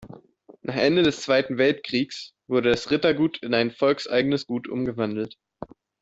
[0.63, 5.37] Nach Ende des Zweiten Weltkriegs wurde das Rittergut in ein Volkseigenes Gut umgewandelt.